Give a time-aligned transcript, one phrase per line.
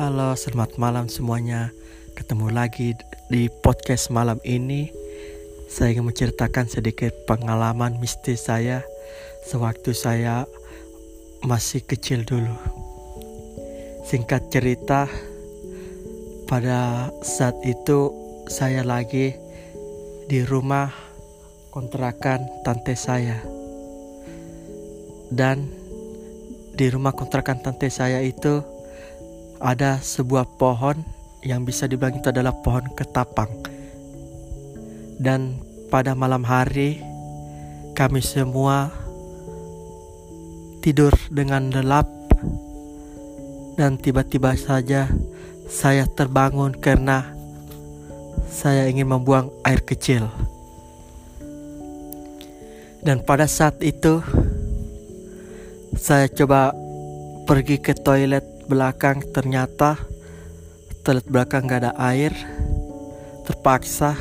[0.00, 1.76] Halo, selamat malam semuanya.
[2.16, 2.96] Ketemu lagi
[3.28, 4.88] di podcast malam ini.
[5.68, 8.80] Saya ingin menceritakan sedikit pengalaman mistis saya
[9.44, 10.48] sewaktu saya
[11.44, 12.56] masih kecil dulu.
[14.08, 15.04] Singkat cerita,
[16.48, 18.08] pada saat itu
[18.48, 19.36] saya lagi
[20.32, 20.88] di rumah
[21.76, 23.36] kontrakan tante saya.
[25.28, 25.68] Dan
[26.72, 28.79] di rumah kontrakan tante saya itu
[29.60, 31.04] ada sebuah pohon
[31.44, 33.52] yang bisa dibilang itu adalah pohon ketapang.
[35.20, 35.60] Dan
[35.92, 37.04] pada malam hari
[37.92, 38.88] kami semua
[40.80, 42.08] tidur dengan lelap
[43.76, 45.12] dan tiba-tiba saja
[45.68, 47.36] saya terbangun karena
[48.48, 50.28] saya ingin membuang air kecil.
[53.00, 54.20] Dan pada saat itu
[55.96, 56.72] saya coba
[57.48, 59.98] pergi ke toilet belakang ternyata
[61.02, 62.30] toilet belakang gak ada air
[63.42, 64.14] terpaksa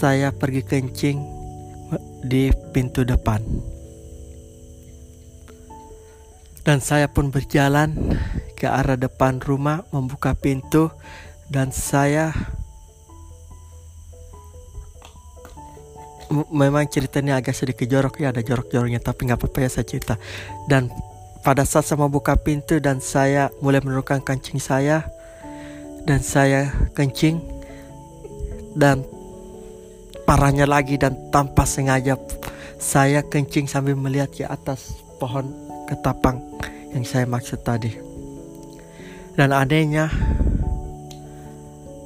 [0.00, 1.18] saya pergi kencing
[2.24, 3.42] di pintu depan.
[6.62, 7.96] Dan saya pun berjalan
[8.54, 10.92] ke arah depan rumah membuka pintu
[11.48, 12.30] dan saya
[16.52, 20.14] memang ceritanya agak sedikit jorok ya ada jorok-joroknya tapi nggak apa-apa ya saya cerita.
[20.68, 20.92] Dan
[21.48, 25.08] pada saat saya membuka pintu dan saya mulai menurunkan kancing saya
[26.04, 27.40] dan saya kencing
[28.76, 29.00] dan
[30.28, 32.20] parahnya lagi dan tanpa sengaja
[32.76, 35.48] saya kencing sambil melihat ke atas pohon
[35.88, 36.36] ketapang
[36.92, 37.96] yang saya maksud tadi.
[39.32, 40.12] Dan anehnya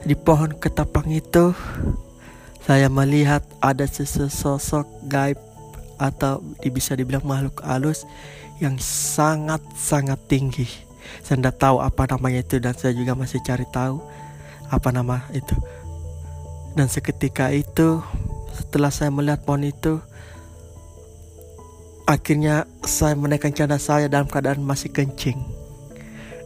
[0.06, 1.50] di pohon ketapang itu
[2.62, 5.34] saya melihat ada sesosok gaib
[5.98, 8.06] atau bisa dibilang makhluk halus
[8.62, 10.70] yang sangat-sangat tinggi.
[11.26, 13.98] Saya tidak tahu apa namanya itu dan saya juga masih cari tahu
[14.70, 15.58] apa nama itu.
[16.78, 17.98] Dan seketika itu
[18.54, 19.98] setelah saya melihat pohon itu
[22.06, 25.42] akhirnya saya menaikkan canda saya dalam keadaan masih kencing.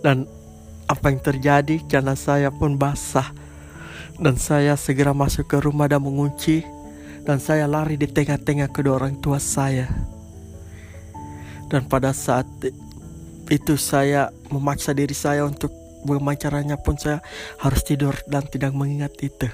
[0.01, 0.25] Dan
[0.89, 1.85] apa yang terjadi?
[1.85, 3.29] Canda saya pun basah.
[4.17, 6.65] Dan saya segera masuk ke rumah dan mengunci
[7.29, 10.16] dan saya lari di tengah-tengah kedua orang tua saya.
[11.67, 12.47] Dan pada saat
[13.51, 15.71] itu saya memaksa diri saya untuk
[16.07, 17.19] bagaimana pun saya
[17.63, 19.51] harus tidur dan tidak mengingat itu.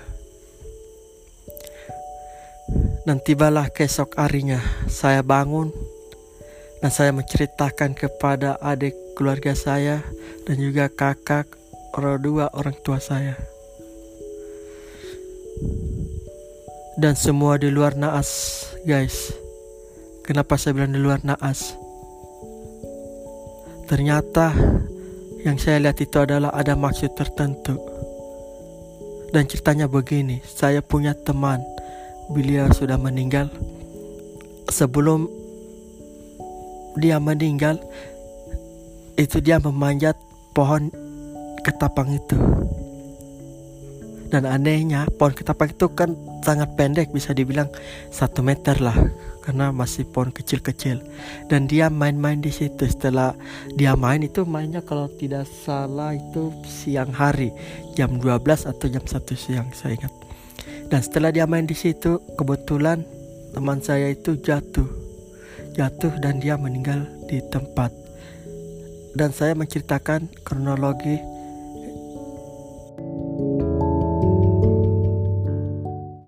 [3.03, 5.75] Dan tibalah keesok harinya saya bangun
[6.81, 10.01] dan saya menceritakan kepada adik keluarga saya
[10.47, 11.51] dan juga kakak
[11.99, 13.35] orang dua orang tua saya.
[16.97, 19.33] dan semua di luar naas, guys.
[20.23, 21.82] Kenapa saya bilang di luar naas?
[23.87, 24.55] Ternyata
[25.43, 27.79] yang saya lihat itu adalah ada maksud tertentu.
[29.33, 31.65] Dan ceritanya begini, saya punya teman,
[32.31, 33.49] beliau sudah meninggal.
[34.69, 35.27] Sebelum
[37.01, 37.81] dia meninggal,
[39.17, 40.15] itu dia memanjat
[40.53, 40.93] pohon
[41.65, 42.37] ketapang itu.
[44.33, 47.69] Dan anehnya pohon ketapang itu kan sangat pendek bisa dibilang
[48.09, 48.97] satu meter lah
[49.45, 51.05] karena masih pohon kecil-kecil.
[51.53, 52.89] Dan dia main-main di situ.
[52.89, 53.37] Setelah
[53.77, 57.53] dia main itu mainnya kalau tidak salah itu siang hari
[57.93, 60.15] jam 12 atau jam 1 siang saya ingat.
[60.89, 63.05] Dan setelah dia main di situ kebetulan
[63.53, 64.89] teman saya itu jatuh.
[65.77, 67.93] Jatuh dan dia meninggal di tempat.
[69.13, 71.21] Dan saya menceritakan kronologi